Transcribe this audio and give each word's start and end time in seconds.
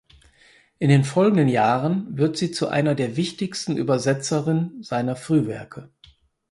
In 0.79 0.89
den 0.89 1.03
folgenden 1.03 1.47
Jahren 1.47 2.17
wird 2.17 2.35
sie 2.35 2.51
zu 2.51 2.67
einer 2.67 2.95
der 2.95 3.17
wichtigsten 3.17 3.77
Übersetzerin 3.77 4.81
seiner 4.81 5.15
Frühwerke. 5.15 5.91